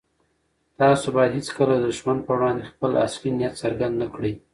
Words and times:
تاسو 0.79 1.05
بايد 1.15 1.31
هيڅکله 1.37 1.73
د 1.77 1.83
دښمن 1.91 2.17
په 2.25 2.31
وړاندې 2.37 2.69
خپل 2.71 2.91
اصلي 3.05 3.29
نيت 3.37 3.53
څرګند 3.63 3.95
نه 4.01 4.07
کړئ. 4.13 4.33